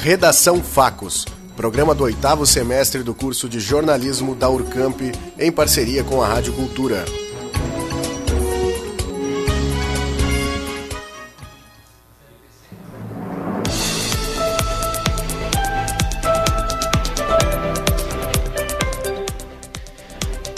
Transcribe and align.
Redação 0.00 0.62
Facos, 0.62 1.26
programa 1.56 1.92
do 1.92 2.04
oitavo 2.04 2.46
semestre 2.46 3.02
do 3.02 3.12
curso 3.12 3.48
de 3.48 3.58
jornalismo 3.58 4.32
da 4.32 4.48
Urcamp, 4.48 5.00
em 5.36 5.50
parceria 5.50 6.04
com 6.04 6.22
a 6.22 6.28
Rádio 6.28 6.52
Cultura. 6.52 7.04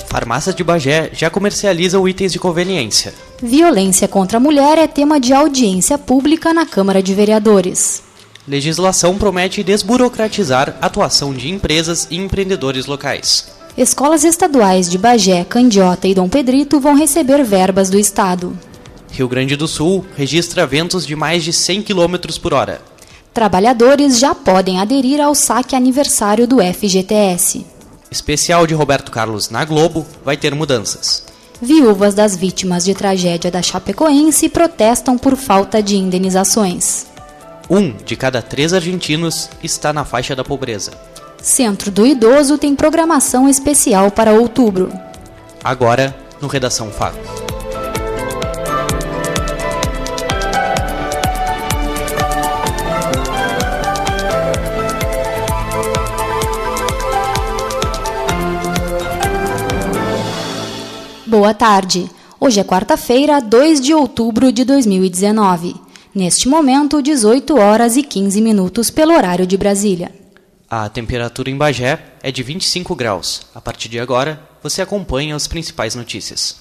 Farmácias 0.07 0.54
de 0.54 0.62
Bagé 0.62 1.11
já 1.14 1.30
comercializam 1.30 2.07
itens 2.07 2.30
de 2.30 2.38
conveniência. 2.38 3.14
Violência 3.43 4.07
contra 4.07 4.36
a 4.36 4.41
mulher 4.41 4.77
é 4.77 4.86
tema 4.86 5.18
de 5.18 5.32
audiência 5.32 5.96
pública 5.96 6.52
na 6.52 6.66
Câmara 6.66 7.02
de 7.02 7.14
Vereadores. 7.14 8.09
Legislação 8.48 9.18
promete 9.18 9.62
desburocratizar 9.62 10.77
a 10.80 10.86
atuação 10.86 11.33
de 11.33 11.51
empresas 11.51 12.09
e 12.10 12.16
empreendedores 12.16 12.87
locais. 12.87 13.48
Escolas 13.77 14.24
estaduais 14.24 14.91
de 14.91 14.98
Bagé, 14.98 15.45
Candiota 15.45 16.09
e 16.09 16.14
Dom 16.14 16.28
Pedrito 16.28 16.80
vão 16.80 16.95
receber 16.95 17.45
verbas 17.45 17.91
do 17.91 17.98
Estado. 17.98 18.59
Rio 19.12 19.28
Grande 19.28 19.56
do 19.56 19.69
Sul 19.69 20.05
registra 20.16 20.66
ventos 20.66 21.06
de 21.06 21.14
mais 21.14 21.45
de 21.45 21.52
100 21.52 21.83
km 21.83 22.16
por 22.41 22.55
hora. 22.55 22.80
Trabalhadores 23.33 24.19
já 24.19 24.34
podem 24.34 24.80
aderir 24.80 25.20
ao 25.20 25.34
saque 25.34 25.77
aniversário 25.77 26.47
do 26.47 26.59
FGTS. 26.59 27.64
Especial 28.11 28.66
de 28.66 28.75
Roberto 28.75 29.12
Carlos 29.12 29.50
na 29.50 29.64
Globo 29.64 30.05
vai 30.25 30.36
ter 30.36 30.55
mudanças. 30.55 31.25
Viúvas 31.62 32.14
das 32.14 32.34
vítimas 32.34 32.84
de 32.84 32.95
tragédia 32.95 33.50
da 33.50 33.62
Chapecoense 33.62 34.48
protestam 34.48 35.19
por 35.19 35.36
falta 35.36 35.83
de 35.83 35.97
indenizações. 35.97 37.09
Um 37.73 37.92
de 37.92 38.16
cada 38.16 38.42
três 38.42 38.74
argentinos 38.74 39.48
está 39.62 39.92
na 39.92 40.05
faixa 40.05 40.34
da 40.34 40.42
pobreza. 40.42 40.91
Centro 41.41 41.88
do 41.88 42.05
Idoso 42.05 42.59
tem 42.59 42.74
programação 42.74 43.48
especial 43.48 44.11
para 44.11 44.33
outubro. 44.33 44.92
Agora, 45.62 46.12
no 46.41 46.48
Redação 46.48 46.91
Fato. 46.91 47.17
Boa 61.25 61.55
tarde. 61.55 62.11
Hoje 62.41 62.59
é 62.59 62.64
quarta-feira, 62.64 63.41
2 63.41 63.81
de 63.81 63.94
outubro 63.94 64.50
de 64.50 64.64
2019. 64.64 65.89
Neste 66.12 66.48
momento, 66.48 67.00
18 67.00 67.56
horas 67.56 67.97
e 67.97 68.03
15 68.03 68.41
minutos 68.41 68.91
pelo 68.91 69.14
horário 69.14 69.47
de 69.47 69.56
Brasília. 69.56 70.12
A 70.69 70.89
temperatura 70.89 71.48
em 71.48 71.56
Bagé 71.56 72.14
é 72.20 72.33
de 72.33 72.42
25 72.42 72.97
graus. 72.97 73.42
A 73.55 73.61
partir 73.61 73.89
de 73.89 74.00
agora, 74.00 74.42
você 74.61 74.83
acompanha 74.83 75.36
as 75.36 75.47
principais 75.47 75.94
notícias. 75.94 76.56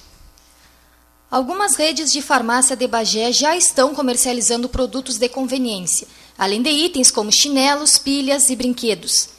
Algumas 1.28 1.74
redes 1.74 2.12
de 2.12 2.22
farmácia 2.22 2.76
de 2.76 2.86
Bagé 2.86 3.32
já 3.32 3.56
estão 3.56 3.92
comercializando 3.92 4.68
produtos 4.68 5.18
de 5.18 5.28
conveniência, 5.28 6.06
além 6.38 6.62
de 6.62 6.70
itens 6.70 7.10
como 7.10 7.32
chinelos, 7.32 7.98
pilhas 7.98 8.50
e 8.50 8.56
brinquedos. 8.56 9.30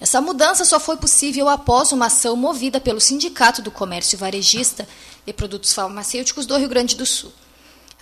Essa 0.00 0.20
mudança 0.20 0.64
só 0.64 0.80
foi 0.80 0.96
possível 0.96 1.48
após 1.48 1.92
uma 1.92 2.06
ação 2.06 2.34
movida 2.34 2.80
pelo 2.80 3.00
Sindicato 3.00 3.62
do 3.62 3.70
Comércio 3.70 4.18
Varejista 4.18 4.88
de 5.24 5.32
Produtos 5.32 5.72
Farmacêuticos 5.72 6.44
do 6.44 6.56
Rio 6.56 6.68
Grande 6.68 6.96
do 6.96 7.06
Sul. 7.06 7.32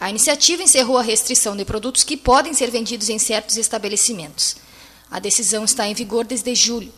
A 0.00 0.10
iniciativa 0.10 0.62
encerrou 0.62 0.96
a 0.96 1.02
restrição 1.02 1.56
de 1.56 1.64
produtos 1.64 2.04
que 2.04 2.16
podem 2.16 2.54
ser 2.54 2.70
vendidos 2.70 3.08
em 3.08 3.18
certos 3.18 3.56
estabelecimentos. 3.56 4.56
A 5.10 5.18
decisão 5.18 5.64
está 5.64 5.88
em 5.88 5.94
vigor 5.94 6.24
desde 6.24 6.54
julho. 6.54 6.92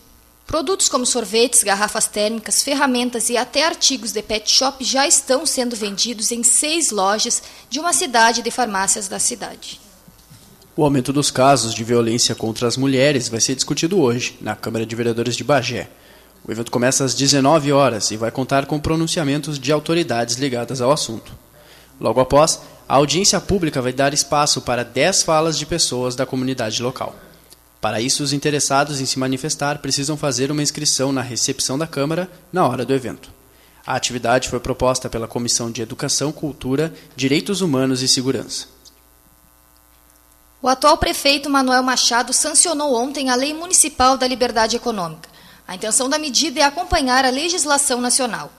Produtos 0.47 0.89
como 0.89 1.07
sorvetes, 1.07 1.63
garrafas 1.63 2.09
térmicas, 2.09 2.61
ferramentas 2.63 3.31
e 3.31 3.37
até 3.37 3.65
artigos 3.65 4.11
de 4.13 4.21
pet 4.21 4.51
shop 4.51 4.85
já 4.85 5.07
estão 5.07 5.47
sendo 5.47 5.77
vendidos 5.77 6.33
em 6.33 6.43
seis 6.43 6.91
lojas 6.91 7.43
de 7.71 7.79
uma 7.79 7.93
cidade 7.93 8.43
de 8.43 8.51
farmácias 8.51 9.07
da 9.07 9.19
cidade. 9.19 9.81
O 10.77 10.85
aumento 10.85 11.13
dos 11.13 11.31
casos 11.31 11.73
de 11.73 11.85
violência 11.85 12.35
contra 12.35 12.67
as 12.67 12.77
mulheres 12.77 13.29
vai 13.29 13.41
ser 13.41 13.55
discutido 13.55 14.01
hoje 14.01 14.37
na 14.41 14.57
Câmara 14.57 14.85
de 14.85 14.97
Vereadores 14.97 15.37
de 15.37 15.45
Bagé. 15.45 15.89
O 16.45 16.51
evento 16.51 16.71
começa 16.71 17.05
às 17.05 17.15
19 17.15 17.71
horas 17.73 18.11
e 18.11 18.17
vai 18.17 18.31
contar 18.31 18.67
com 18.67 18.81
pronunciamentos 18.81 19.59
de 19.59 19.71
autoridades 19.71 20.37
ligadas 20.37 20.81
ao 20.81 20.91
assunto. 20.91 21.33
Logo 22.01 22.19
após, 22.19 22.61
a 22.91 22.97
audiência 22.97 23.41
pública 23.41 23.81
vai 23.81 23.93
dar 23.93 24.13
espaço 24.13 24.63
para 24.63 24.83
10 24.83 25.23
falas 25.23 25.57
de 25.57 25.65
pessoas 25.65 26.17
da 26.17 26.27
comunidade 26.27 26.83
local. 26.83 27.15
Para 27.81 28.01
isso, 28.01 28.21
os 28.21 28.33
interessados 28.33 29.01
em 29.01 29.07
se 29.07 29.17
manifestar 29.17 29.79
precisam 29.79 30.17
fazer 30.17 30.51
uma 30.51 30.61
inscrição 30.61 31.13
na 31.13 31.23
recepção 31.23 31.79
da 31.79 31.87
Câmara 31.87 32.29
na 32.53 32.67
hora 32.67 32.85
do 32.85 32.93
evento. 32.93 33.31
A 33.87 33.95
atividade 33.95 34.49
foi 34.49 34.59
proposta 34.59 35.09
pela 35.09 35.29
Comissão 35.29 35.71
de 35.71 35.81
Educação, 35.81 36.33
Cultura, 36.33 36.93
Direitos 37.15 37.61
Humanos 37.61 38.03
e 38.03 38.09
Segurança. 38.09 38.67
O 40.61 40.67
atual 40.67 40.99
prefeito 40.99 41.49
Manuel 41.49 41.85
Machado 41.85 42.33
sancionou 42.33 42.97
ontem 42.97 43.31
a 43.31 43.37
Lei 43.37 43.55
Municipal 43.55 44.17
da 44.17 44.27
Liberdade 44.27 44.75
Econômica. 44.75 45.29
A 45.65 45.77
intenção 45.77 46.09
da 46.09 46.19
medida 46.19 46.59
é 46.59 46.65
acompanhar 46.65 47.25
a 47.25 47.31
legislação 47.31 48.01
nacional. 48.01 48.51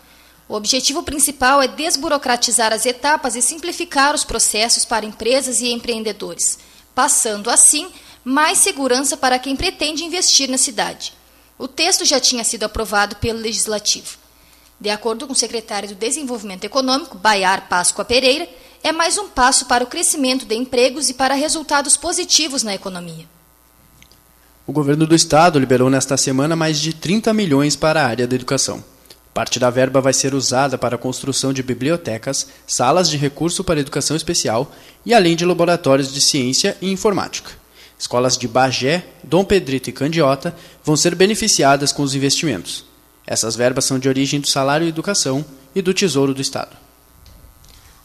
O 0.52 0.56
objetivo 0.56 1.02
principal 1.02 1.62
é 1.62 1.68
desburocratizar 1.70 2.74
as 2.74 2.86
etapas 2.86 3.38
e 3.38 3.42
simplificar 3.42 4.14
os 4.14 4.26
processos 4.26 4.84
para 4.84 5.06
empresas 5.06 5.62
e 5.62 5.72
empreendedores, 5.72 6.60
passando 6.94 7.50
assim 7.50 7.88
mais 8.22 8.58
segurança 8.58 9.16
para 9.16 9.40
quem 9.40 9.56
pretende 9.56 10.04
investir 10.04 10.50
na 10.50 10.58
cidade. 10.58 11.14
O 11.58 11.70
texto 11.70 12.04
já 12.04 12.20
tinha 12.20 12.44
sido 12.44 12.66
aprovado 12.66 13.16
pelo 13.16 13.40
Legislativo. 13.40 14.18
De 14.78 14.90
acordo 14.90 15.26
com 15.26 15.32
o 15.32 15.38
secretário 15.38 15.88
do 15.88 15.96
Desenvolvimento 15.96 16.66
Econômico, 16.66 17.18
Baiar 17.18 17.70
Páscoa 17.70 18.04
Pereira, 18.04 18.46
é 18.84 18.92
mais 18.92 19.18
um 19.18 19.30
passo 19.30 19.68
para 19.68 19.86
o 19.86 19.88
crescimento 19.88 20.46
de 20.46 20.56
empregos 20.56 21.10
e 21.10 21.14
para 21.14 21.34
resultados 21.34 21.96
positivos 21.96 22.62
na 22.62 22.76
economia. 22.76 23.26
O 24.68 24.74
governo 24.74 25.08
do 25.08 25.16
estado 25.16 25.58
liberou 25.58 25.90
nesta 25.90 26.18
semana 26.18 26.58
mais 26.58 26.78
de 26.78 26.94
30 26.94 27.34
milhões 27.34 27.78
para 27.78 28.04
a 28.04 28.06
área 28.06 28.28
da 28.28 28.36
educação. 28.36 28.91
Parte 29.34 29.60
da 29.60 29.70
verba 29.70 30.02
vai 30.02 30.12
ser 30.12 30.34
usada 30.34 30.78
para 30.78 30.96
a 30.96 31.00
construção 31.00 31.54
de 31.54 31.64
bibliotecas, 31.64 32.48
salas 32.68 33.10
de 33.10 33.16
recurso 33.16 33.64
para 33.64 33.80
educação 33.80 34.16
especial 34.16 34.72
e 35.06 35.14
além 35.14 35.36
de 35.36 35.46
laboratórios 35.46 36.14
de 36.14 36.20
ciência 36.20 36.78
e 36.82 36.92
informática. 36.92 37.52
Escolas 37.98 38.38
de 38.38 38.48
Bagé, 38.48 39.06
Dom 39.24 39.46
Pedrito 39.46 39.90
e 39.90 39.94
Candiota 39.94 40.56
vão 40.84 40.98
ser 40.98 41.16
beneficiadas 41.16 41.92
com 41.92 42.04
os 42.04 42.14
investimentos. 42.14 42.84
Essas 43.26 43.56
verbas 43.56 43.86
são 43.86 44.00
de 44.00 44.10
origem 44.10 44.40
do 44.42 44.50
Salário 44.50 44.88
Educação 44.88 45.46
e 45.74 45.82
do 45.82 45.94
Tesouro 45.94 46.34
do 46.34 46.42
Estado. 46.42 46.76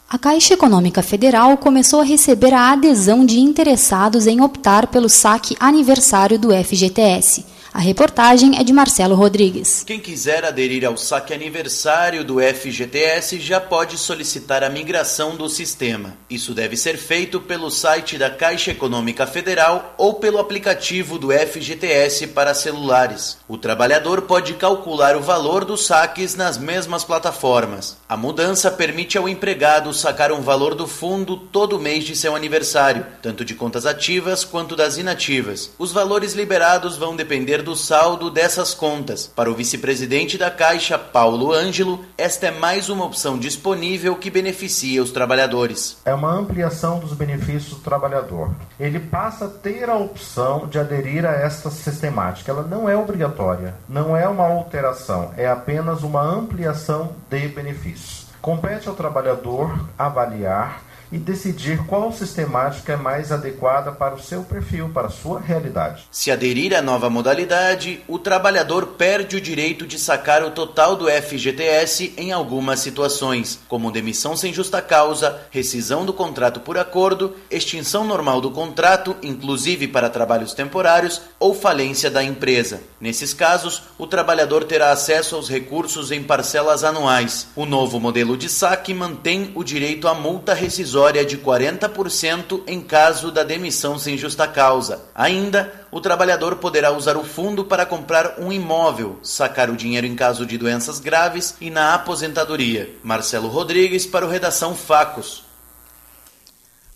A 0.09 0.17
Caixa 0.17 0.53
Econômica 0.53 1.03
Federal 1.03 1.57
começou 1.57 1.99
a 1.99 2.05
receber 2.05 2.53
a 2.53 2.71
adesão 2.71 3.25
de 3.25 3.41
interessados 3.41 4.25
em 4.25 4.39
optar 4.39 4.87
pelo 4.87 5.09
saque 5.09 5.57
aniversário 5.59 6.39
do 6.39 6.51
FGTS. 6.51 7.43
A 7.77 7.79
reportagem 7.79 8.57
é 8.57 8.63
de 8.63 8.73
Marcelo 8.73 9.13
Rodrigues. 9.13 9.83
Quem 9.85 9.99
quiser 9.99 10.43
aderir 10.43 10.83
ao 10.83 10.97
saque 10.97 11.31
aniversário 11.31 12.23
do 12.23 12.39
FGTS 12.39 13.39
já 13.39 13.61
pode 13.61 13.99
solicitar 13.99 14.63
a 14.63 14.69
migração 14.69 15.35
do 15.35 15.47
sistema. 15.47 16.17
Isso 16.27 16.55
deve 16.55 16.75
ser 16.75 16.97
feito 16.97 17.39
pelo 17.39 17.69
site 17.69 18.17
da 18.17 18.31
Caixa 18.31 18.71
Econômica 18.71 19.27
Federal 19.27 19.93
ou 19.95 20.15
pelo 20.15 20.39
aplicativo 20.39 21.19
do 21.19 21.27
FGTS 21.31 22.25
para 22.25 22.55
celulares. 22.55 23.37
O 23.47 23.59
trabalhador 23.59 24.23
pode 24.23 24.55
calcular 24.55 25.15
o 25.15 25.21
valor 25.21 25.63
dos 25.63 25.85
saques 25.85 26.33
nas 26.33 26.57
mesmas 26.57 27.03
plataformas. 27.03 27.95
A 28.09 28.17
mudança 28.17 28.71
permite 28.71 29.19
ao 29.19 29.29
empregado 29.29 29.93
sacar 29.93 30.31
um 30.31 30.41
valor 30.41 30.73
do 30.73 30.87
fundo 30.87 31.37
todo 31.37 31.79
mês 31.79 32.03
de 32.05 32.15
seu 32.15 32.35
aniversário, 32.35 33.05
tanto 33.21 33.45
de 33.45 33.53
contas 33.53 33.85
ativas 33.85 34.43
quanto 34.43 34.75
das 34.75 34.97
inativas. 34.97 35.69
Os 35.77 35.91
valores 35.91 36.33
liberados 36.33 36.97
vão 36.97 37.15
depender 37.15 37.66
do 37.67 37.75
saldo 37.75 38.31
dessas 38.31 38.73
contas. 38.73 39.27
Para 39.27 39.51
o 39.51 39.53
vice-presidente 39.53 40.37
da 40.37 40.49
Caixa, 40.49 40.97
Paulo 40.97 41.51
Ângelo, 41.51 42.05
esta 42.17 42.47
é 42.47 42.51
mais 42.51 42.87
uma 42.87 43.03
opção 43.03 43.37
disponível 43.37 44.15
que 44.15 44.29
beneficia 44.29 45.03
os 45.03 45.11
trabalhadores. 45.11 45.97
É 46.05 46.13
uma 46.13 46.31
ampliação 46.31 46.97
dos 46.97 47.11
benefícios 47.11 47.71
do 47.71 47.81
trabalhador. 47.81 48.51
Ele 48.79 49.01
passa 49.01 49.45
a 49.45 49.49
ter 49.49 49.89
a 49.89 49.97
opção 49.97 50.65
de 50.67 50.79
aderir 50.79 51.25
a 51.25 51.33
esta 51.33 51.69
sistemática. 51.69 52.49
Ela 52.49 52.63
não 52.63 52.87
é 52.87 52.95
obrigatória, 52.95 53.75
não 53.89 54.15
é 54.15 54.25
uma 54.29 54.47
alteração, 54.47 55.33
é 55.35 55.45
apenas 55.45 56.03
uma 56.03 56.21
ampliação 56.21 57.17
de 57.29 57.49
benefícios. 57.49 58.27
Compete 58.41 58.87
ao 58.87 58.95
trabalhador 58.95 59.77
avaliar 59.99 60.86
e 61.11 61.17
decidir 61.17 61.85
qual 61.85 62.11
sistemática 62.11 62.93
é 62.93 62.95
mais 62.95 63.31
adequada 63.31 63.91
para 63.91 64.15
o 64.15 64.21
seu 64.21 64.43
perfil, 64.43 64.89
para 64.89 65.07
a 65.07 65.11
sua 65.11 65.39
realidade. 65.39 66.03
Se 66.11 66.31
aderir 66.31 66.75
à 66.75 66.81
nova 66.81 67.09
modalidade, 67.09 68.03
o 68.07 68.19
trabalhador 68.19 68.87
perde 68.97 69.35
o 69.35 69.41
direito 69.41 69.87
de 69.87 69.97
sacar 69.97 70.43
o 70.43 70.51
total 70.51 70.95
do 70.95 71.07
FGTS 71.09 72.13
em 72.17 72.31
algumas 72.31 72.79
situações, 72.79 73.59
como 73.67 73.91
demissão 73.91 74.35
sem 74.35 74.53
justa 74.53 74.81
causa, 74.81 75.39
rescisão 75.49 76.05
do 76.05 76.13
contrato 76.13 76.59
por 76.59 76.77
acordo, 76.77 77.35
extinção 77.49 78.03
normal 78.05 78.41
do 78.41 78.51
contrato, 78.51 79.15
inclusive 79.21 79.87
para 79.87 80.09
trabalhos 80.09 80.53
temporários, 80.53 81.21
ou 81.39 81.53
falência 81.53 82.09
da 82.09 82.23
empresa. 82.23 82.81
Nesses 82.99 83.33
casos, 83.33 83.83
o 83.97 84.07
trabalhador 84.07 84.63
terá 84.63 84.91
acesso 84.91 85.35
aos 85.35 85.49
recursos 85.49 86.11
em 86.11 86.23
parcelas 86.23 86.83
anuais. 86.83 87.47
O 87.55 87.65
novo 87.65 87.99
modelo 87.99 88.35
de 88.35 88.49
saque 88.49 88.93
mantém 88.93 89.51
o 89.55 89.63
direito 89.63 90.07
à 90.07 90.13
multa 90.13 90.53
rescisória 90.53 90.96
de 91.27 91.37
40% 91.37 92.63
em 92.65 92.81
caso 92.81 93.31
da 93.31 93.43
demissão 93.43 93.99
sem 93.99 94.17
justa 94.17 94.47
causa. 94.47 95.03
Ainda, 95.13 95.85
o 95.91 96.01
trabalhador 96.01 96.55
poderá 96.55 96.91
usar 96.91 97.15
o 97.15 97.23
fundo 97.23 97.63
para 97.63 97.85
comprar 97.85 98.39
um 98.39 98.51
imóvel, 98.51 99.19
sacar 99.21 99.69
o 99.69 99.75
dinheiro 99.75 100.07
em 100.07 100.15
caso 100.15 100.43
de 100.43 100.57
doenças 100.57 100.99
graves 100.99 101.53
e 101.61 101.69
na 101.69 101.93
aposentadoria. 101.93 102.89
Marcelo 103.03 103.47
Rodrigues 103.47 104.07
para 104.07 104.25
o 104.25 104.29
Redação 104.29 104.75
Facos. 104.75 105.43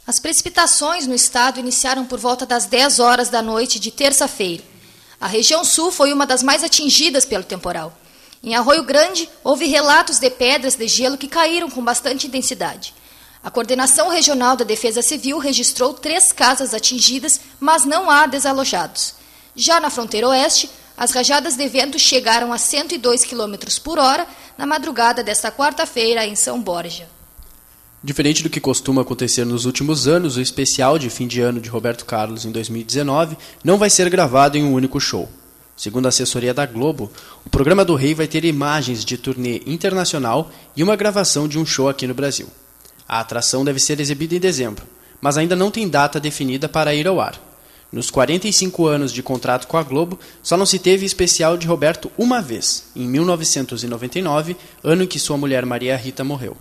As 0.07 0.19
precipitações 0.19 1.05
no 1.05 1.13
estado 1.13 1.59
iniciaram 1.59 2.03
por 2.03 2.17
volta 2.17 2.43
das 2.43 2.65
10 2.65 2.99
horas 2.99 3.29
da 3.29 3.41
noite 3.41 3.79
de 3.79 3.91
terça-feira. 3.91 4.63
A 5.19 5.27
região 5.27 5.63
sul 5.63 5.91
foi 5.91 6.11
uma 6.11 6.25
das 6.25 6.41
mais 6.41 6.63
atingidas 6.63 7.23
pelo 7.23 7.43
temporal. 7.43 7.95
Em 8.43 8.55
Arroio 8.55 8.83
Grande, 8.83 9.29
houve 9.43 9.67
relatos 9.67 10.17
de 10.17 10.29
pedras 10.31 10.75
de 10.75 10.87
gelo 10.87 11.19
que 11.19 11.27
caíram 11.27 11.69
com 11.69 11.83
bastante 11.83 12.25
intensidade. 12.25 12.95
A 13.43 13.49
Coordenação 13.49 14.09
Regional 14.09 14.55
da 14.55 14.63
Defesa 14.63 15.01
Civil 15.01 15.39
registrou 15.39 15.93
três 15.93 16.31
casas 16.31 16.75
atingidas, 16.75 17.41
mas 17.59 17.85
não 17.85 18.09
há 18.09 18.27
desalojados. 18.27 19.15
Já 19.55 19.79
na 19.79 19.89
fronteira 19.89 20.27
oeste, 20.27 20.69
as 20.95 21.11
rajadas 21.11 21.55
de 21.55 21.67
vento 21.67 21.97
chegaram 21.97 22.53
a 22.53 22.59
102 22.59 23.25
km 23.25 23.55
por 23.83 23.97
hora 23.97 24.27
na 24.55 24.67
madrugada 24.67 25.23
desta 25.23 25.51
quarta-feira 25.51 26.23
em 26.27 26.35
São 26.35 26.61
Borja. 26.61 27.09
Diferente 28.03 28.43
do 28.43 28.49
que 28.49 28.59
costuma 28.59 29.01
acontecer 29.01 29.43
nos 29.43 29.65
últimos 29.65 30.07
anos, 30.07 30.37
o 30.37 30.41
especial 30.41 30.99
de 30.99 31.09
fim 31.09 31.25
de 31.25 31.41
ano 31.41 31.59
de 31.59 31.69
Roberto 31.69 32.05
Carlos 32.05 32.45
em 32.45 32.51
2019 32.51 33.35
não 33.63 33.79
vai 33.79 33.89
ser 33.89 34.07
gravado 34.09 34.55
em 34.55 34.63
um 34.63 34.73
único 34.73 34.99
show. 34.99 35.27
Segundo 35.75 36.05
a 36.05 36.09
assessoria 36.09 36.53
da 36.53 36.67
Globo, 36.67 37.11
o 37.43 37.49
programa 37.49 37.83
do 37.83 37.95
Rei 37.95 38.13
vai 38.13 38.27
ter 38.27 38.45
imagens 38.45 39.03
de 39.03 39.17
turnê 39.17 39.63
internacional 39.65 40.51
e 40.75 40.83
uma 40.83 40.95
gravação 40.95 41.47
de 41.47 41.57
um 41.57 41.65
show 41.65 41.89
aqui 41.89 42.05
no 42.05 42.13
Brasil. 42.13 42.47
A 43.11 43.19
atração 43.19 43.65
deve 43.65 43.77
ser 43.77 43.99
exibida 43.99 44.35
em 44.35 44.39
dezembro, 44.39 44.87
mas 45.19 45.37
ainda 45.37 45.53
não 45.53 45.69
tem 45.69 45.89
data 45.89 46.17
definida 46.17 46.69
para 46.69 46.95
ir 46.95 47.05
ao 47.09 47.19
ar. 47.19 47.37
Nos 47.91 48.09
45 48.09 48.87
anos 48.87 49.11
de 49.11 49.21
contrato 49.21 49.67
com 49.67 49.75
a 49.75 49.83
Globo, 49.83 50.17
só 50.41 50.55
não 50.55 50.65
se 50.65 50.79
teve 50.79 51.05
especial 51.05 51.57
de 51.57 51.67
Roberto 51.67 52.09
uma 52.17 52.41
vez, 52.41 52.85
em 52.95 53.05
1999, 53.05 54.55
ano 54.81 55.03
em 55.03 55.07
que 55.07 55.19
sua 55.19 55.35
mulher 55.35 55.65
Maria 55.65 55.97
Rita 55.97 56.23
morreu. 56.23 56.55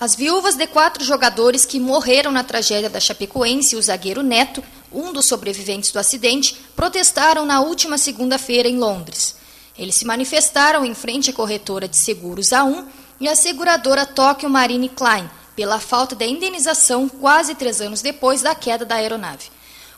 As 0.00 0.16
viúvas 0.16 0.54
de 0.54 0.66
quatro 0.66 1.04
jogadores 1.04 1.66
que 1.66 1.78
morreram 1.78 2.32
na 2.32 2.42
tragédia 2.42 2.88
da 2.88 2.98
Chapecoense 2.98 3.74
e 3.74 3.78
o 3.78 3.82
zagueiro 3.82 4.22
Neto, 4.22 4.64
um 4.90 5.12
dos 5.12 5.26
sobreviventes 5.26 5.92
do 5.92 5.98
acidente, 5.98 6.56
protestaram 6.74 7.44
na 7.44 7.60
última 7.60 7.98
segunda-feira 7.98 8.66
em 8.66 8.78
Londres. 8.78 9.36
Eles 9.76 9.96
se 9.96 10.06
manifestaram 10.06 10.86
em 10.86 10.94
frente 10.94 11.28
à 11.28 11.34
corretora 11.34 11.86
de 11.86 11.98
seguros 11.98 12.48
A1 12.48 12.86
e 13.20 13.28
à 13.28 13.34
seguradora 13.34 14.06
Tokyo 14.06 14.48
Marine 14.48 14.88
Klein 14.88 15.28
pela 15.54 15.78
falta 15.78 16.14
da 16.14 16.26
indenização 16.26 17.08
quase 17.08 17.54
três 17.54 17.80
anos 17.80 18.02
depois 18.02 18.42
da 18.42 18.54
queda 18.54 18.84
da 18.84 18.96
aeronave. 18.96 19.48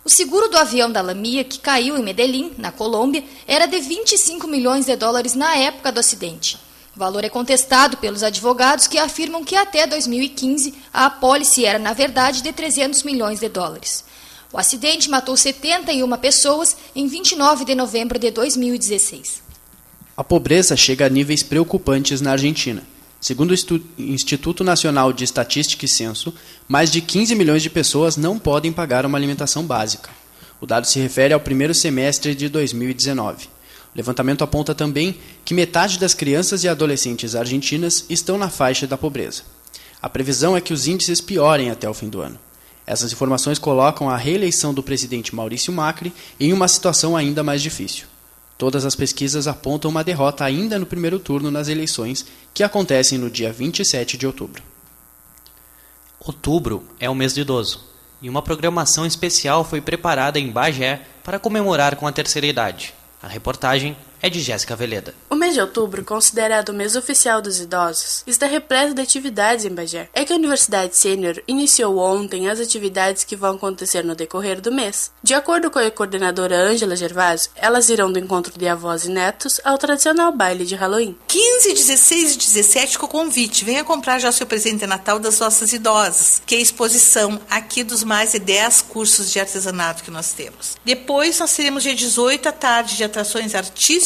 O 0.04 0.08
seguro 0.08 0.48
do 0.48 0.56
avião 0.56 0.90
da 0.90 1.00
Lamia, 1.00 1.42
que 1.42 1.58
caiu 1.58 1.96
em 1.96 2.02
Medellín, 2.02 2.52
na 2.58 2.70
Colômbia, 2.70 3.24
era 3.46 3.66
de 3.66 3.80
25 3.80 4.46
milhões 4.46 4.86
de 4.86 4.94
dólares 4.94 5.34
na 5.34 5.56
época 5.56 5.90
do 5.90 5.98
acidente. 5.98 6.58
O 6.94 6.98
valor 6.98 7.24
é 7.24 7.28
contestado 7.28 7.96
pelos 7.96 8.22
advogados 8.22 8.86
que 8.86 8.98
afirmam 8.98 9.44
que 9.44 9.56
até 9.56 9.86
2015 9.86 10.74
a 10.94 11.06
apólice 11.06 11.64
era, 11.64 11.78
na 11.78 11.92
verdade, 11.92 12.40
de 12.40 12.52
300 12.52 13.02
milhões 13.02 13.40
de 13.40 13.48
dólares. 13.48 14.04
O 14.52 14.58
acidente 14.58 15.10
matou 15.10 15.36
71 15.36 16.08
pessoas 16.18 16.76
em 16.94 17.08
29 17.08 17.64
de 17.64 17.74
novembro 17.74 18.18
de 18.18 18.30
2016. 18.30 19.42
A 20.16 20.22
pobreza 20.24 20.76
chega 20.76 21.06
a 21.06 21.08
níveis 21.08 21.42
preocupantes 21.42 22.20
na 22.20 22.32
Argentina. 22.32 22.82
Segundo 23.26 23.50
o 23.50 23.82
Instituto 23.98 24.62
Nacional 24.62 25.12
de 25.12 25.24
Estatística 25.24 25.84
e 25.84 25.88
Censo, 25.88 26.32
mais 26.68 26.92
de 26.92 27.00
15 27.00 27.34
milhões 27.34 27.60
de 27.60 27.68
pessoas 27.68 28.16
não 28.16 28.38
podem 28.38 28.72
pagar 28.72 29.04
uma 29.04 29.18
alimentação 29.18 29.66
básica. 29.66 30.10
O 30.60 30.64
dado 30.64 30.86
se 30.86 31.00
refere 31.00 31.34
ao 31.34 31.40
primeiro 31.40 31.74
semestre 31.74 32.36
de 32.36 32.48
2019. 32.48 33.46
O 33.46 33.48
levantamento 33.96 34.44
aponta 34.44 34.76
também 34.76 35.18
que 35.44 35.54
metade 35.54 35.98
das 35.98 36.14
crianças 36.14 36.62
e 36.62 36.68
adolescentes 36.68 37.34
argentinas 37.34 38.04
estão 38.08 38.38
na 38.38 38.48
faixa 38.48 38.86
da 38.86 38.96
pobreza. 38.96 39.42
A 40.00 40.08
previsão 40.08 40.56
é 40.56 40.60
que 40.60 40.72
os 40.72 40.86
índices 40.86 41.20
piorem 41.20 41.68
até 41.68 41.90
o 41.90 41.94
fim 41.94 42.08
do 42.08 42.20
ano. 42.20 42.38
Essas 42.86 43.10
informações 43.12 43.58
colocam 43.58 44.08
a 44.08 44.16
reeleição 44.16 44.72
do 44.72 44.84
presidente 44.84 45.34
Maurício 45.34 45.72
Macri 45.72 46.12
em 46.38 46.52
uma 46.52 46.68
situação 46.68 47.16
ainda 47.16 47.42
mais 47.42 47.60
difícil. 47.60 48.06
Todas 48.58 48.86
as 48.86 48.94
pesquisas 48.94 49.46
apontam 49.46 49.90
uma 49.90 50.02
derrota 50.02 50.44
ainda 50.44 50.78
no 50.78 50.86
primeiro 50.86 51.18
turno 51.18 51.50
nas 51.50 51.68
eleições, 51.68 52.26
que 52.54 52.62
acontecem 52.62 53.18
no 53.18 53.30
dia 53.30 53.52
27 53.52 54.16
de 54.16 54.26
outubro. 54.26 54.62
Outubro 56.18 56.82
é 56.98 57.08
o 57.08 57.14
mês 57.14 57.34
do 57.34 57.40
idoso, 57.40 57.84
e 58.22 58.30
uma 58.30 58.40
programação 58.40 59.04
especial 59.04 59.62
foi 59.62 59.80
preparada 59.80 60.38
em 60.38 60.50
Bagé 60.50 61.02
para 61.22 61.38
comemorar 61.38 61.96
com 61.96 62.06
a 62.06 62.12
terceira 62.12 62.46
idade. 62.46 62.94
A 63.22 63.28
reportagem 63.28 63.96
é 64.22 64.30
de 64.30 64.40
Jéssica 64.40 64.74
Veleda. 64.74 65.14
O 65.28 65.34
mês 65.34 65.54
de 65.54 65.60
outubro, 65.60 66.04
considerado 66.04 66.70
o 66.70 66.74
mês 66.74 66.96
oficial 66.96 67.42
dos 67.42 67.60
idosos, 67.60 68.22
está 68.26 68.46
repleto 68.46 68.94
de 68.94 69.02
atividades 69.02 69.64
em 69.64 69.74
Bagé. 69.74 70.08
É 70.14 70.24
que 70.24 70.32
a 70.32 70.36
Universidade 70.36 70.96
Sênior 70.96 71.42
iniciou 71.46 71.98
ontem 71.98 72.48
as 72.48 72.60
atividades 72.60 73.24
que 73.24 73.36
vão 73.36 73.56
acontecer 73.56 74.02
no 74.02 74.14
decorrer 74.14 74.60
do 74.60 74.72
mês. 74.72 75.10
De 75.22 75.34
acordo 75.34 75.70
com 75.70 75.78
a 75.78 75.90
coordenadora 75.90 76.56
Ângela 76.56 76.96
Gervásio, 76.96 77.50
elas 77.54 77.88
irão 77.88 78.10
do 78.10 78.18
encontro 78.18 78.58
de 78.58 78.66
avós 78.66 79.04
e 79.04 79.10
netos 79.10 79.60
ao 79.64 79.78
tradicional 79.78 80.32
baile 80.32 80.64
de 80.64 80.74
Halloween. 80.74 81.16
15, 81.28 81.74
16 81.74 82.34
e 82.34 82.38
17 82.38 82.98
com 82.98 83.06
convite. 83.06 83.64
Venha 83.64 83.84
comprar 83.84 84.18
já 84.18 84.30
o 84.30 84.32
seu 84.32 84.46
presente 84.46 84.80
de 84.80 84.86
Natal 84.86 85.18
das 85.18 85.38
nossas 85.38 85.72
idosas, 85.72 86.40
que 86.46 86.54
é 86.54 86.58
a 86.58 86.62
exposição 86.62 87.40
aqui 87.50 87.84
dos 87.84 88.02
mais 88.02 88.32
de 88.32 88.38
10 88.38 88.82
cursos 88.82 89.30
de 89.30 89.40
artesanato 89.40 90.02
que 90.02 90.10
nós 90.10 90.32
temos. 90.32 90.76
Depois 90.84 91.38
nós 91.38 91.54
teremos 91.54 91.82
dia 91.82 91.94
18 91.94 92.48
à 92.48 92.52
tarde 92.52 92.96
de 92.96 93.04
atrações 93.04 93.54
artísticas 93.54 94.05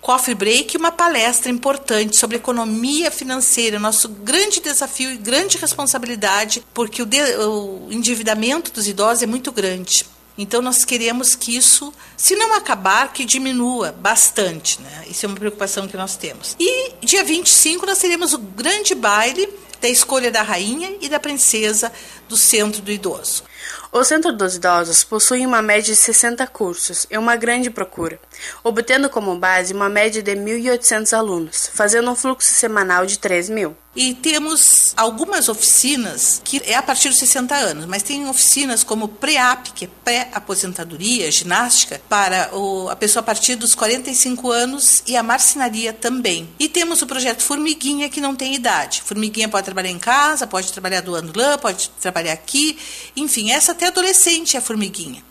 coffee 0.00 0.34
break 0.34 0.76
uma 0.76 0.92
palestra 0.92 1.50
importante 1.50 2.18
sobre 2.18 2.36
economia 2.36 3.10
financeira, 3.10 3.78
nosso 3.78 4.06
grande 4.08 4.60
desafio 4.60 5.10
e 5.10 5.16
grande 5.16 5.56
responsabilidade, 5.56 6.62
porque 6.74 7.00
o, 7.00 7.06
de, 7.06 7.20
o 7.38 7.88
endividamento 7.90 8.70
dos 8.70 8.86
idosos 8.86 9.22
é 9.22 9.26
muito 9.26 9.50
grande. 9.50 10.04
Então 10.36 10.60
nós 10.60 10.84
queremos 10.84 11.34
que 11.34 11.56
isso, 11.56 11.94
se 12.16 12.36
não 12.36 12.52
acabar, 12.54 13.12
que 13.12 13.24
diminua 13.24 13.92
bastante, 13.92 14.82
né? 14.82 15.04
Isso 15.08 15.24
é 15.24 15.28
uma 15.28 15.36
preocupação 15.36 15.88
que 15.88 15.96
nós 15.96 16.16
temos. 16.16 16.54
E 16.58 16.92
dia 17.00 17.24
25 17.24 17.86
nós 17.86 17.98
teremos 17.98 18.34
o 18.34 18.38
grande 18.38 18.94
baile 18.94 19.48
da 19.80 19.88
escolha 19.88 20.30
da 20.30 20.42
rainha 20.42 20.96
e 21.00 21.08
da 21.08 21.20
princesa 21.20 21.92
do 22.28 22.36
centro 22.36 22.82
do 22.82 22.90
idoso. 22.90 23.44
O 23.92 24.02
Centro 24.02 24.32
dos 24.32 24.56
Idosos 24.56 25.04
possui 25.04 25.46
uma 25.46 25.62
média 25.62 25.94
de 25.94 25.96
60 25.96 26.44
cursos 26.48 27.06
e 27.10 27.16
uma 27.16 27.36
grande 27.36 27.70
procura, 27.70 28.18
obtendo 28.62 29.08
como 29.08 29.36
base 29.38 29.72
uma 29.72 29.88
média 29.88 30.22
de 30.22 30.32
1.800 30.32 31.12
alunos, 31.16 31.70
fazendo 31.72 32.10
um 32.10 32.16
fluxo 32.16 32.52
semanal 32.52 33.06
de 33.06 33.18
3 33.18 33.50
mil. 33.50 33.76
E 33.96 34.12
temos 34.14 34.92
algumas 34.96 35.48
oficinas 35.48 36.40
que 36.42 36.60
é 36.64 36.74
a 36.74 36.82
partir 36.82 37.08
dos 37.08 37.18
60 37.18 37.54
anos, 37.54 37.86
mas 37.86 38.02
tem 38.02 38.28
oficinas 38.28 38.82
como 38.82 39.06
pré-AP, 39.06 39.68
que 39.72 39.84
é 39.84 39.88
pré-aposentadoria, 40.04 41.30
ginástica, 41.30 42.00
para 42.08 42.50
o, 42.52 42.88
a 42.88 42.96
pessoa 42.96 43.20
a 43.20 43.24
partir 43.24 43.54
dos 43.54 43.74
45 43.74 44.50
anos 44.50 45.02
e 45.06 45.16
a 45.16 45.22
marcenaria 45.22 45.92
também. 45.92 46.48
E 46.58 46.68
temos 46.68 47.02
o 47.02 47.06
projeto 47.06 47.42
Formiguinha, 47.42 48.08
que 48.08 48.20
não 48.20 48.34
tem 48.34 48.54
idade. 48.54 49.00
Formiguinha 49.02 49.48
pode 49.48 49.64
trabalhar 49.64 49.90
em 49.90 49.98
casa, 49.98 50.44
pode 50.44 50.72
trabalhar 50.72 51.00
doando 51.00 51.32
lã, 51.38 51.56
pode 51.56 51.88
trabalhar 52.00 52.32
aqui, 52.32 52.76
enfim, 53.14 53.52
essa 53.52 53.72
até 53.72 53.86
adolescente 53.86 54.56
é 54.56 54.58
a 54.58 54.62
Formiguinha 54.62 55.22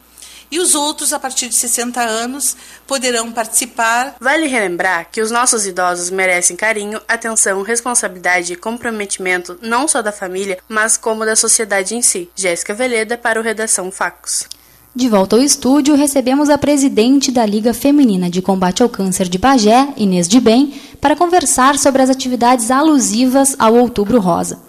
e 0.51 0.59
os 0.59 0.75
outros, 0.75 1.13
a 1.13 1.19
partir 1.19 1.49
de 1.49 1.55
60 1.55 2.01
anos, 2.01 2.55
poderão 2.87 3.31
participar. 3.31 4.15
Vale 4.19 4.47
relembrar 4.47 5.09
que 5.11 5.21
os 5.21 5.31
nossos 5.31 5.65
idosos 5.65 6.09
merecem 6.09 6.55
carinho, 6.55 7.01
atenção, 7.07 7.61
responsabilidade 7.61 8.53
e 8.53 8.57
comprometimento 8.57 9.57
não 9.61 9.87
só 9.87 10.01
da 10.01 10.11
família, 10.11 10.59
mas 10.67 10.97
como 10.97 11.25
da 11.25 11.35
sociedade 11.35 11.95
em 11.95 12.01
si. 12.01 12.29
Jéssica 12.35 12.73
Veleda 12.73 13.17
para 13.17 13.39
o 13.39 13.43
Redação 13.43 13.91
Facos. 13.91 14.47
De 14.95 15.09
volta 15.09 15.35
ao 15.35 15.41
estúdio, 15.41 15.95
recebemos 15.95 16.51
a 16.51 16.57
presidente 16.57 17.31
da 17.31 17.43
Liga 17.43 17.73
Feminina 17.73 18.29
de 18.29 18.43
Combate 18.43 18.83
ao 18.83 18.89
Câncer 18.89 19.27
de 19.27 19.39
Bagé, 19.39 19.87
Inês 19.97 20.27
de 20.27 20.39
Bem, 20.39 20.79
para 21.01 21.15
conversar 21.15 21.79
sobre 21.79 22.03
as 22.03 22.11
atividades 22.11 22.69
alusivas 22.69 23.55
ao 23.57 23.73
Outubro 23.73 24.19
Rosa. 24.19 24.59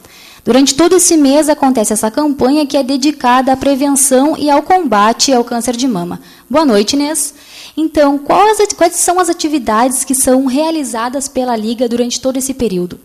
Durante 0.44 0.74
todo 0.74 0.96
esse 0.96 1.16
mês 1.16 1.48
acontece 1.48 1.94
essa 1.94 2.10
campanha 2.10 2.66
que 2.66 2.76
é 2.76 2.82
dedicada 2.82 3.50
à 3.50 3.56
prevenção 3.56 4.36
e 4.36 4.50
ao 4.50 4.62
combate 4.62 5.32
ao 5.32 5.42
câncer 5.42 5.74
de 5.74 5.88
mama. 5.88 6.20
Boa 6.50 6.66
noite, 6.66 6.92
Inês. 6.92 7.34
Então, 7.74 8.18
quais, 8.18 8.58
quais 8.76 8.96
são 8.96 9.18
as 9.18 9.30
atividades 9.30 10.04
que 10.04 10.14
são 10.14 10.44
realizadas 10.44 11.28
pela 11.28 11.56
Liga 11.56 11.88
durante 11.88 12.20
todo 12.20 12.36
esse 12.36 12.52
período? 12.52 13.00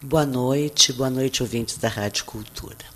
Boa 0.00 0.24
noite, 0.24 0.92
boa 0.92 1.10
noite, 1.10 1.42
ouvintes 1.42 1.78
da 1.78 1.88
Rádio 1.88 2.26
Cultura. 2.26 2.86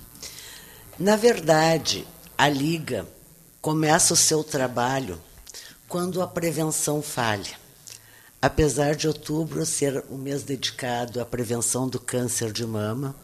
Na 0.96 1.16
verdade, 1.16 2.06
a 2.38 2.48
Liga 2.48 3.04
começa 3.60 4.14
o 4.14 4.16
seu 4.16 4.44
trabalho 4.44 5.20
quando 5.88 6.22
a 6.22 6.26
prevenção 6.28 7.02
falha. 7.02 7.66
Apesar 8.40 8.94
de 8.94 9.08
outubro 9.08 9.66
ser 9.66 10.04
o 10.08 10.16
mês 10.16 10.44
dedicado 10.44 11.20
à 11.20 11.24
prevenção 11.24 11.88
do 11.88 11.98
câncer 11.98 12.52
de 12.52 12.64
mama, 12.64 13.16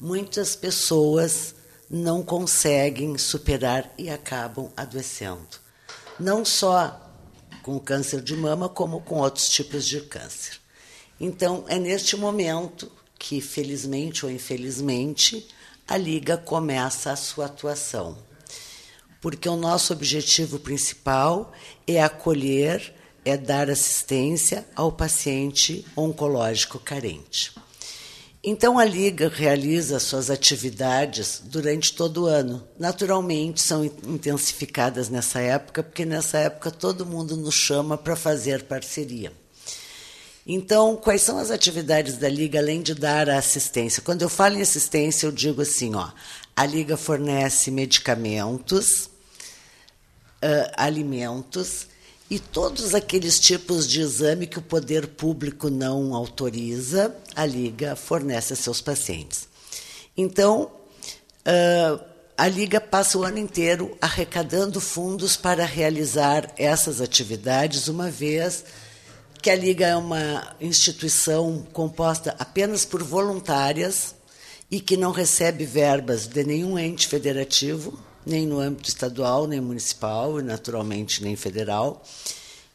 muitas 0.00 0.56
pessoas 0.56 1.54
não 1.90 2.22
conseguem 2.22 3.18
superar 3.18 3.92
e 3.98 4.08
acabam 4.08 4.72
adoecendo. 4.76 5.58
Não 6.18 6.44
só 6.44 7.08
com 7.62 7.78
câncer 7.78 8.22
de 8.22 8.36
mama, 8.36 8.68
como 8.68 9.00
com 9.00 9.18
outros 9.18 9.48
tipos 9.48 9.86
de 9.86 10.00
câncer. 10.00 10.58
Então, 11.20 11.64
é 11.68 11.78
neste 11.78 12.16
momento 12.16 12.90
que, 13.18 13.40
felizmente 13.40 14.24
ou 14.24 14.32
infelizmente, 14.32 15.46
a 15.86 15.96
Liga 15.96 16.38
começa 16.38 17.12
a 17.12 17.16
sua 17.16 17.46
atuação. 17.46 18.16
Porque 19.20 19.48
o 19.48 19.56
nosso 19.56 19.92
objetivo 19.92 20.58
principal 20.58 21.52
é 21.86 22.02
acolher, 22.02 22.94
é 23.22 23.36
dar 23.36 23.68
assistência 23.68 24.66
ao 24.74 24.90
paciente 24.90 25.84
oncológico 25.94 26.78
carente. 26.78 27.52
Então, 28.42 28.78
a 28.78 28.84
Liga 28.86 29.28
realiza 29.28 30.00
suas 30.00 30.30
atividades 30.30 31.42
durante 31.44 31.92
todo 31.92 32.22
o 32.22 32.26
ano. 32.26 32.66
Naturalmente, 32.78 33.60
são 33.60 33.84
intensificadas 33.84 35.10
nessa 35.10 35.40
época, 35.40 35.82
porque 35.82 36.06
nessa 36.06 36.38
época 36.38 36.70
todo 36.70 37.04
mundo 37.04 37.36
nos 37.36 37.54
chama 37.54 37.98
para 37.98 38.16
fazer 38.16 38.62
parceria. 38.62 39.30
Então, 40.46 40.96
quais 40.96 41.20
são 41.20 41.36
as 41.36 41.50
atividades 41.50 42.16
da 42.16 42.30
Liga 42.30 42.58
além 42.58 42.80
de 42.80 42.94
dar 42.94 43.28
a 43.28 43.36
assistência? 43.36 44.02
Quando 44.02 44.22
eu 44.22 44.28
falo 44.30 44.56
em 44.56 44.62
assistência, 44.62 45.26
eu 45.26 45.32
digo 45.32 45.60
assim: 45.60 45.94
ó, 45.94 46.10
a 46.56 46.64
Liga 46.64 46.96
fornece 46.96 47.70
medicamentos, 47.70 49.10
uh, 50.42 50.72
alimentos 50.78 51.89
e 52.30 52.38
todos 52.38 52.94
aqueles 52.94 53.40
tipos 53.40 53.88
de 53.88 54.00
exame 54.00 54.46
que 54.46 54.60
o 54.60 54.62
poder 54.62 55.08
público 55.08 55.68
não 55.68 56.14
autoriza, 56.14 57.12
a 57.34 57.44
Liga 57.44 57.96
fornece 57.96 58.52
a 58.52 58.56
seus 58.56 58.80
pacientes. 58.80 59.48
Então, 60.16 60.70
a 62.38 62.46
Liga 62.46 62.80
passa 62.80 63.18
o 63.18 63.24
ano 63.24 63.38
inteiro 63.38 63.98
arrecadando 64.00 64.80
fundos 64.80 65.36
para 65.36 65.64
realizar 65.64 66.52
essas 66.56 67.00
atividades, 67.00 67.88
uma 67.88 68.08
vez 68.08 68.64
que 69.42 69.50
a 69.50 69.56
Liga 69.56 69.88
é 69.88 69.96
uma 69.96 70.54
instituição 70.60 71.66
composta 71.72 72.36
apenas 72.38 72.84
por 72.84 73.02
voluntárias 73.02 74.14
e 74.70 74.80
que 74.80 74.96
não 74.96 75.10
recebe 75.10 75.64
verbas 75.64 76.28
de 76.28 76.44
nenhum 76.44 76.78
ente 76.78 77.08
federativo 77.08 77.98
nem 78.24 78.46
no 78.46 78.60
âmbito 78.60 78.88
estadual, 78.88 79.46
nem 79.46 79.60
municipal, 79.60 80.38
e 80.38 80.42
naturalmente 80.42 81.22
nem 81.22 81.36
federal. 81.36 82.02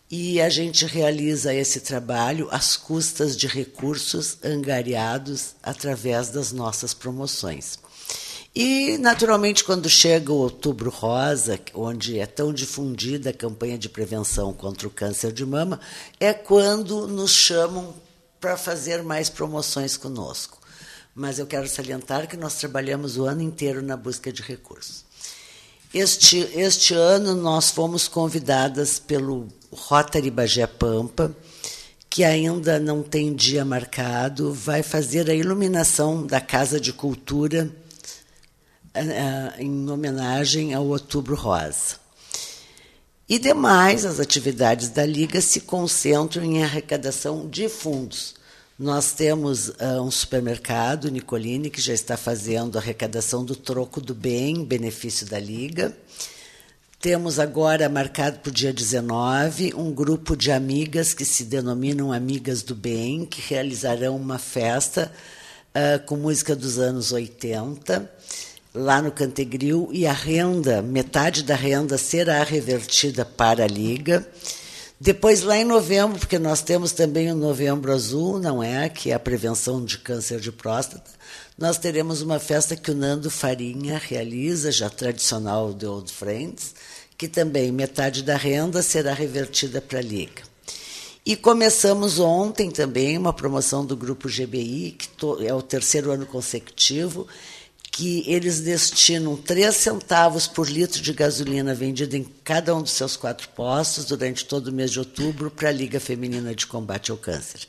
E 0.09 0.39
a 0.39 0.49
gente 0.49 0.85
realiza 0.85 1.53
esse 1.53 1.79
trabalho 1.79 2.47
às 2.51 2.75
custas 2.75 3.35
de 3.35 3.47
recursos 3.47 4.37
angariados 4.43 5.55
através 5.63 6.29
das 6.29 6.51
nossas 6.51 6.93
promoções. 6.93 7.79
E, 8.55 8.97
naturalmente, 8.99 9.65
quando 9.65 9.89
chega 9.89 10.31
o 10.31 10.37
Outubro 10.37 10.89
Rosa, 10.89 11.59
onde 11.73 12.19
é 12.19 12.25
tão 12.25 12.53
difundida 12.53 13.31
a 13.31 13.33
campanha 13.33 13.77
de 13.77 13.89
prevenção 13.89 14.53
contra 14.53 14.87
o 14.87 14.91
câncer 14.91 15.33
de 15.33 15.45
mama, 15.45 15.77
é 16.21 16.33
quando 16.33 17.05
nos 17.05 17.33
chamam 17.33 17.93
para 18.39 18.55
fazer 18.55 19.03
mais 19.03 19.29
promoções 19.29 19.97
conosco. 19.97 20.59
Mas 21.17 21.39
eu 21.39 21.47
quero 21.47 21.65
salientar 21.65 22.27
que 22.27 22.35
nós 22.35 22.55
trabalhamos 22.55 23.15
o 23.15 23.23
ano 23.23 23.41
inteiro 23.41 23.81
na 23.81 23.95
busca 23.95 24.33
de 24.33 24.41
recursos. 24.41 25.05
Este, 25.93 26.39
este 26.53 26.93
ano 26.93 27.33
nós 27.33 27.71
fomos 27.71 28.05
convidadas 28.05 28.99
pelo 28.99 29.47
Rotary 29.71 30.29
Bagé 30.29 30.67
Pampa, 30.67 31.33
que 32.09 32.25
ainda 32.25 32.77
não 32.79 33.01
tem 33.01 33.33
dia 33.33 33.63
marcado, 33.63 34.53
vai 34.53 34.83
fazer 34.83 35.29
a 35.29 35.33
iluminação 35.33 36.27
da 36.27 36.41
Casa 36.41 36.81
de 36.81 36.91
Cultura 36.91 37.71
uh, 38.93 39.61
em 39.61 39.89
homenagem 39.89 40.73
ao 40.73 40.85
Outubro 40.85 41.35
Rosa. 41.35 41.95
E 43.29 43.39
demais, 43.39 44.03
as 44.03 44.19
atividades 44.19 44.89
da 44.89 45.05
Liga 45.05 45.39
se 45.39 45.61
concentram 45.61 46.43
em 46.43 46.61
arrecadação 46.61 47.47
de 47.47 47.69
fundos 47.69 48.35
nós 48.77 49.13
temos 49.13 49.69
uh, 49.69 50.01
um 50.01 50.11
supermercado, 50.11 51.09
Nicolini, 51.09 51.69
que 51.69 51.81
já 51.81 51.93
está 51.93 52.17
fazendo 52.17 52.77
a 52.77 52.81
arrecadação 52.81 53.45
do 53.45 53.55
troco 53.55 54.01
do 54.01 54.13
bem, 54.13 54.65
benefício 54.65 55.25
da 55.25 55.39
Liga. 55.39 55.95
Temos 56.99 57.39
agora 57.39 57.87
marcado 57.87 58.39
para 58.39 58.49
o 58.49 58.53
dia 58.53 58.73
19 58.73 59.73
um 59.75 59.93
grupo 59.93 60.35
de 60.35 60.51
amigas 60.51 61.13
que 61.13 61.23
se 61.23 61.45
denominam 61.45 62.11
Amigas 62.11 62.63
do 62.63 62.75
Bem, 62.75 63.25
que 63.25 63.41
realizarão 63.41 64.17
uma 64.17 64.37
festa 64.37 65.11
uh, 65.69 66.05
com 66.05 66.17
música 66.17 66.53
dos 66.53 66.77
anos 66.77 67.13
80 67.13 68.11
lá 68.73 69.01
no 69.01 69.09
Cantegril 69.09 69.87
e 69.93 70.05
a 70.05 70.11
renda, 70.11 70.81
metade 70.81 71.43
da 71.43 71.55
renda 71.55 71.97
será 71.97 72.43
revertida 72.43 73.23
para 73.23 73.63
a 73.63 73.67
Liga. 73.67 74.27
Depois, 74.99 75.41
lá 75.41 75.57
em 75.57 75.65
novembro, 75.65 76.17
porque 76.17 76.39
nós 76.39 76.61
temos 76.61 76.93
também 76.93 77.29
o 77.29 77.35
Novembro 77.35 77.91
Azul, 77.91 78.39
não 78.39 78.63
é? 78.63 78.87
Que 78.87 79.11
é 79.11 79.13
a 79.13 79.19
prevenção 79.19 79.83
de 79.83 79.97
câncer 79.97 80.39
de 80.39 80.53
próstata. 80.53 81.11
Nós 81.57 81.77
teremos 81.77 82.21
uma 82.21 82.39
festa 82.39 82.77
que 82.77 82.91
o 82.91 82.95
Nando 82.95 83.29
Farinha 83.29 84.01
realiza, 84.01 84.71
já 84.71 84.89
tradicional 84.89 85.73
do 85.73 85.91
Old 85.91 86.11
Friends, 86.11 86.73
que 87.17 87.27
também 87.27 87.71
metade 87.73 88.23
da 88.23 88.37
renda 88.37 88.81
será 88.81 89.13
revertida 89.13 89.81
para 89.81 89.99
a 89.99 90.01
Liga. 90.01 90.43
E 91.25 91.35
começamos 91.35 92.19
ontem 92.19 92.69
também 92.69 93.17
uma 93.17 93.33
promoção 93.33 93.85
do 93.85 93.97
Grupo 93.97 94.29
GBI, 94.29 94.95
que 94.97 95.09
é 95.45 95.53
o 95.53 95.61
terceiro 95.61 96.11
ano 96.11 96.25
consecutivo, 96.25 97.27
que 97.95 98.25
eles 98.27 98.59
destinam 98.59 99.37
3 99.37 99.73
centavos 99.73 100.47
por 100.47 100.69
litro 100.69 101.01
de 101.01 101.13
gasolina 101.13 101.73
vendida 101.73 102.17
em 102.17 102.25
cada 102.43 102.75
um 102.75 102.81
dos 102.81 102.91
seus 102.91 103.15
quatro 103.15 103.47
postos 103.47 104.03
durante 104.03 104.43
todo 104.43 104.67
o 104.67 104.71
mês 104.73 104.91
de 104.91 104.99
outubro 104.99 105.49
para 105.49 105.69
a 105.69 105.71
Liga 105.71 105.97
Feminina 105.97 106.53
de 106.53 106.67
Combate 106.67 107.09
ao 107.09 107.15
Câncer. 107.15 107.61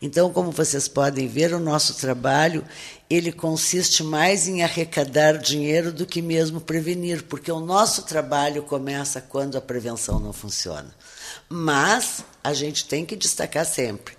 Então, 0.00 0.32
como 0.32 0.52
vocês 0.52 0.86
podem 0.86 1.26
ver, 1.26 1.52
o 1.52 1.58
nosso 1.58 1.94
trabalho 1.94 2.64
ele 3.10 3.32
consiste 3.32 4.04
mais 4.04 4.46
em 4.46 4.62
arrecadar 4.62 5.38
dinheiro 5.38 5.90
do 5.90 6.06
que 6.06 6.22
mesmo 6.22 6.60
prevenir, 6.60 7.24
porque 7.24 7.50
o 7.50 7.58
nosso 7.58 8.02
trabalho 8.02 8.62
começa 8.62 9.20
quando 9.20 9.58
a 9.58 9.60
prevenção 9.60 10.20
não 10.20 10.32
funciona. 10.32 10.94
Mas 11.48 12.22
a 12.44 12.54
gente 12.54 12.84
tem 12.84 13.04
que 13.04 13.16
destacar 13.16 13.66
sempre 13.66 14.14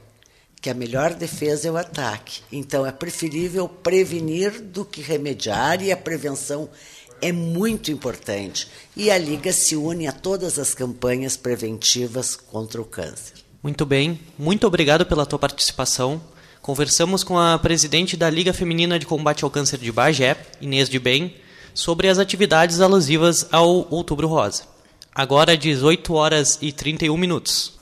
que 0.66 0.70
a 0.72 0.74
melhor 0.74 1.14
defesa 1.14 1.68
é 1.68 1.72
o 1.72 1.78
ataque. 1.78 2.42
Então 2.52 2.88
é 2.88 2.92
preferível 2.92 3.70
prevenir 3.70 4.64
do 4.64 4.84
que 4.84 5.00
remediar 5.00 5.80
e 5.80 5.92
a 5.92 5.96
prevenção 5.96 6.68
é 7.22 7.32
muito 7.32 7.92
importante. 7.92 8.68
E 8.98 9.12
a 9.12 9.18
Liga 9.20 9.54
se 9.54 9.76
une 9.76 10.08
a 10.08 10.12
todas 10.12 10.58
as 10.58 10.74
campanhas 10.74 11.38
preventivas 11.38 12.36
contra 12.36 12.82
o 12.82 12.84
câncer. 12.84 13.34
Muito 13.62 13.86
bem, 13.86 14.20
muito 14.40 14.66
obrigado 14.66 15.06
pela 15.06 15.24
tua 15.28 15.38
participação. 15.38 16.20
Conversamos 16.64 17.24
com 17.24 17.38
a 17.38 17.60
presidente 17.60 18.18
da 18.18 18.28
Liga 18.28 18.52
Feminina 18.52 18.98
de 18.98 19.06
Combate 19.06 19.44
ao 19.44 19.52
Câncer 19.52 19.78
de 19.78 19.92
Bagé, 19.92 20.36
Inês 20.60 20.90
de 20.90 20.98
Bem, 20.98 21.36
sobre 21.76 22.08
as 22.08 22.18
atividades 22.18 22.82
alusivas 22.82 23.46
ao 23.52 23.86
Outubro 23.92 24.28
Rosa. 24.28 24.64
Agora 25.14 25.56
18 25.56 26.12
horas 26.16 26.58
e 26.60 26.72
31 26.72 27.16
minutos. 27.16 27.75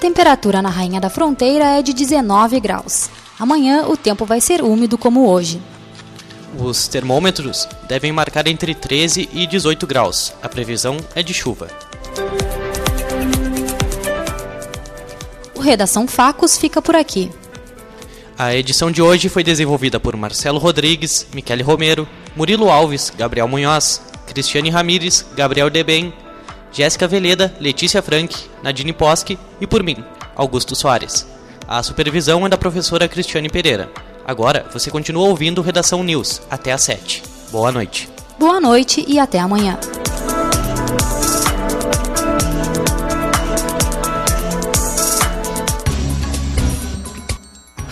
Temperatura 0.00 0.62
na 0.62 0.70
Rainha 0.70 0.98
da 0.98 1.10
Fronteira 1.10 1.78
é 1.78 1.82
de 1.82 1.92
19 1.92 2.58
graus. 2.58 3.10
Amanhã 3.38 3.86
o 3.86 3.96
tempo 3.96 4.24
vai 4.24 4.40
ser 4.40 4.62
úmido 4.62 4.96
como 4.96 5.28
hoje. 5.28 5.60
Os 6.58 6.88
termômetros 6.88 7.68
devem 7.86 8.10
marcar 8.10 8.46
entre 8.48 8.74
13 8.74 9.28
e 9.32 9.46
18 9.46 9.86
graus. 9.86 10.32
A 10.42 10.48
previsão 10.48 10.96
é 11.14 11.22
de 11.22 11.34
chuva. 11.34 11.68
O 15.54 15.60
Redação 15.60 16.08
Facos 16.08 16.56
fica 16.56 16.80
por 16.80 16.96
aqui. 16.96 17.30
A 18.38 18.54
edição 18.54 18.90
de 18.90 19.02
hoje 19.02 19.28
foi 19.28 19.44
desenvolvida 19.44 20.00
por 20.00 20.16
Marcelo 20.16 20.58
Rodrigues, 20.58 21.26
Michele 21.34 21.62
Romero, 21.62 22.08
Murilo 22.34 22.70
Alves, 22.70 23.12
Gabriel 23.16 23.46
Munhoz, 23.46 24.00
Cristiane 24.26 24.70
Ramires, 24.70 25.26
Gabriel 25.36 25.68
Deben, 25.68 26.12
Jéssica 26.72 27.08
Veleda, 27.08 27.54
Letícia 27.60 28.02
Frank, 28.02 28.36
Nadine 28.62 28.92
Posque 28.92 29.38
e 29.60 29.66
por 29.66 29.82
mim, 29.82 30.04
Augusto 30.36 30.74
Soares. 30.74 31.26
A 31.66 31.82
supervisão 31.82 32.44
é 32.46 32.48
da 32.48 32.58
professora 32.58 33.08
Cristiane 33.08 33.48
Pereira. 33.48 33.90
Agora 34.26 34.66
você 34.72 34.90
continua 34.90 35.28
ouvindo 35.28 35.62
Redação 35.62 36.02
News 36.02 36.40
até 36.50 36.72
às 36.72 36.82
7. 36.82 37.22
Boa 37.50 37.72
noite. 37.72 38.08
Boa 38.38 38.60
noite 38.60 39.04
e 39.06 39.18
até 39.18 39.38
amanhã. 39.38 39.78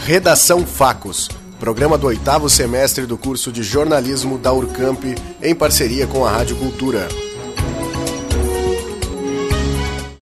Redação 0.05 0.65
Facos, 0.65 1.29
programa 1.61 1.99
do 1.99 2.07
oitavo 2.07 2.49
semestre 2.49 3.05
do 3.05 3.19
curso 3.19 3.53
de 3.53 3.63
jornalismo 3.63 4.39
da 4.39 4.51
Urcamp, 4.53 5.05
em 5.43 5.55
parceria 5.55 6.07
com 6.07 6.25
a 6.25 6.31
Rádio 6.31 6.57
Cultura. 6.57 7.07